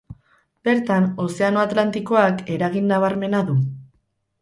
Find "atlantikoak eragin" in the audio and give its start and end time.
1.65-2.91